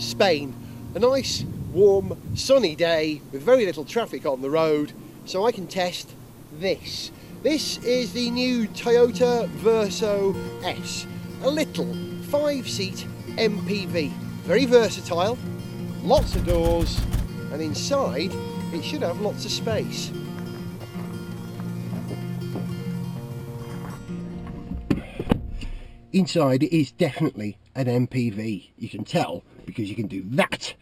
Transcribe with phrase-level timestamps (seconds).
[0.00, 0.54] Spain.
[0.94, 4.92] A nice, warm, sunny day with very little traffic on the road,
[5.24, 6.10] so I can test
[6.58, 7.10] this.
[7.42, 10.34] This is the new Toyota Verso
[10.64, 11.06] S,
[11.42, 11.94] a little
[12.24, 14.10] five seat MPV.
[14.42, 15.38] Very versatile,
[16.02, 17.00] lots of doors,
[17.52, 18.32] and inside
[18.72, 20.10] it should have lots of space.
[26.12, 28.70] Inside it is definitely an MPV.
[28.76, 30.74] You can tell because you can do that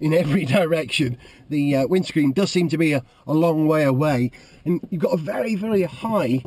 [0.00, 1.18] in every direction.
[1.48, 4.30] The uh, windscreen does seem to be a, a long way away
[4.64, 6.42] and you've got a very very high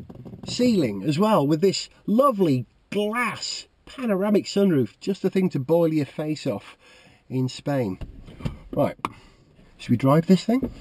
[0.47, 4.99] ceiling as well with this lovely glass panoramic sunroof.
[4.99, 6.77] Just the thing to boil your face off
[7.29, 7.99] in Spain.
[8.71, 8.97] Right,
[9.77, 10.71] should we drive this thing?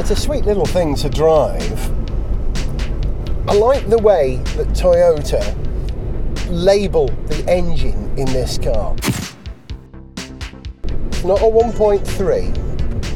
[0.00, 2.07] It's a sweet little thing to drive.
[3.48, 5.40] I like the way that Toyota
[6.50, 8.94] label the engine in this car.
[11.06, 12.04] It's not a 1.3,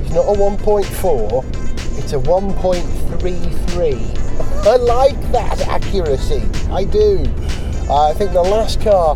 [0.01, 1.45] it's not a 1.4,
[1.99, 4.65] it's a 1.33.
[4.67, 7.27] I like that accuracy, I do.
[7.91, 9.15] Uh, I think the last car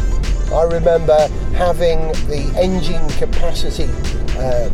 [0.53, 1.17] I remember
[1.55, 3.89] having the engine capacity
[4.37, 4.69] uh,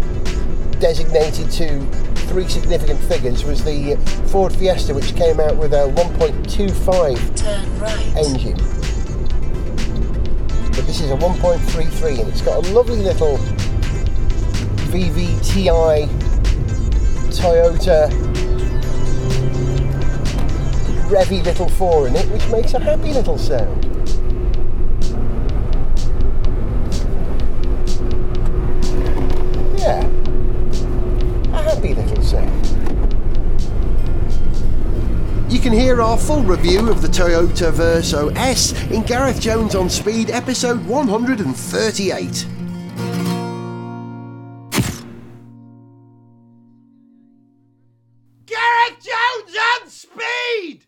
[0.81, 1.87] designated to
[2.33, 3.95] three significant figures was the
[4.29, 8.17] Ford Fiesta, which came out with a 1.25 right.
[8.17, 8.57] engine.
[10.71, 13.37] But this is a 1.33 and it's got a lovely little
[14.89, 16.09] VVTi
[17.29, 18.09] Toyota
[21.11, 23.85] revy little 4 in it, which makes a happy little sound.
[35.63, 40.29] Can hear our full review of the Toyota Verso S in Gareth Jones on Speed,
[40.29, 42.47] episode 138.
[48.45, 50.87] Gareth Jones on Speed!